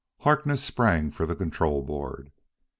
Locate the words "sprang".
0.63-1.11